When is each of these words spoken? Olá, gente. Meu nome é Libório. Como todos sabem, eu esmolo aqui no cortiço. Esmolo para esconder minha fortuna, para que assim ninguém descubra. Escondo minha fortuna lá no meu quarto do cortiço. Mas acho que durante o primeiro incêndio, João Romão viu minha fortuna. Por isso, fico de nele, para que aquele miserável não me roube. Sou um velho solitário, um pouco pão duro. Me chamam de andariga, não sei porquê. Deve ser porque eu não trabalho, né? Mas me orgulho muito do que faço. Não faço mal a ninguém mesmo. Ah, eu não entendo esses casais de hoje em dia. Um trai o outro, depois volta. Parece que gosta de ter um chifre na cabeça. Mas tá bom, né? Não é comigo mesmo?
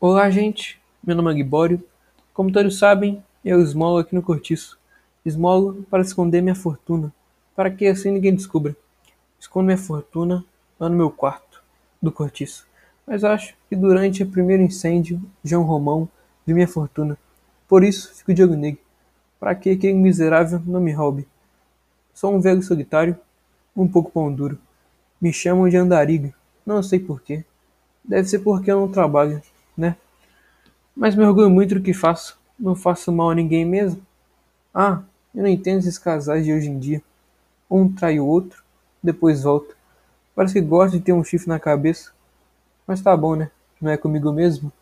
Olá, 0.00 0.30
gente. 0.30 0.80
Meu 1.02 1.16
nome 1.16 1.32
é 1.32 1.34
Libório. 1.34 1.82
Como 2.32 2.52
todos 2.52 2.78
sabem, 2.78 3.20
eu 3.44 3.60
esmolo 3.60 3.98
aqui 3.98 4.14
no 4.14 4.22
cortiço. 4.22 4.78
Esmolo 5.26 5.84
para 5.90 6.02
esconder 6.02 6.40
minha 6.40 6.54
fortuna, 6.54 7.12
para 7.56 7.68
que 7.68 7.84
assim 7.84 8.12
ninguém 8.12 8.32
descubra. 8.32 8.76
Escondo 9.40 9.66
minha 9.66 9.76
fortuna 9.76 10.44
lá 10.78 10.88
no 10.88 10.94
meu 10.94 11.10
quarto 11.10 11.60
do 12.00 12.12
cortiço. 12.12 12.64
Mas 13.04 13.24
acho 13.24 13.56
que 13.68 13.74
durante 13.74 14.22
o 14.22 14.30
primeiro 14.30 14.62
incêndio, 14.62 15.20
João 15.42 15.64
Romão 15.64 16.08
viu 16.46 16.54
minha 16.54 16.68
fortuna. 16.68 17.18
Por 17.66 17.82
isso, 17.82 18.14
fico 18.14 18.32
de 18.32 18.46
nele, 18.46 18.78
para 19.40 19.52
que 19.56 19.70
aquele 19.70 19.94
miserável 19.94 20.62
não 20.64 20.80
me 20.80 20.92
roube. 20.92 21.26
Sou 22.14 22.32
um 22.32 22.40
velho 22.40 22.62
solitário, 22.62 23.18
um 23.76 23.88
pouco 23.88 24.12
pão 24.12 24.32
duro. 24.32 24.60
Me 25.20 25.32
chamam 25.32 25.68
de 25.68 25.76
andariga, 25.76 26.32
não 26.64 26.84
sei 26.84 27.00
porquê. 27.00 27.44
Deve 28.04 28.28
ser 28.28 28.38
porque 28.38 28.70
eu 28.70 28.78
não 28.78 28.92
trabalho, 28.92 29.42
né? 29.78 29.96
Mas 30.94 31.14
me 31.14 31.24
orgulho 31.24 31.48
muito 31.48 31.76
do 31.76 31.80
que 31.80 31.94
faço. 31.94 32.38
Não 32.58 32.74
faço 32.74 33.12
mal 33.12 33.30
a 33.30 33.34
ninguém 33.34 33.64
mesmo. 33.64 34.02
Ah, 34.74 35.02
eu 35.34 35.42
não 35.42 35.48
entendo 35.48 35.78
esses 35.78 35.96
casais 35.96 36.44
de 36.44 36.52
hoje 36.52 36.68
em 36.68 36.78
dia. 36.78 37.00
Um 37.70 37.90
trai 37.90 38.18
o 38.18 38.26
outro, 38.26 38.62
depois 39.02 39.44
volta. 39.44 39.74
Parece 40.34 40.54
que 40.54 40.60
gosta 40.60 40.98
de 40.98 41.04
ter 41.04 41.12
um 41.12 41.22
chifre 41.22 41.48
na 41.48 41.60
cabeça. 41.60 42.10
Mas 42.86 43.00
tá 43.00 43.16
bom, 43.16 43.36
né? 43.36 43.50
Não 43.80 43.90
é 43.90 43.96
comigo 43.96 44.32
mesmo? 44.32 44.72